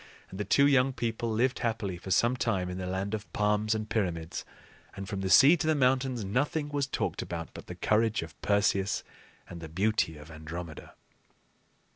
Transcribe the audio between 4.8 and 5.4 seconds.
and, from the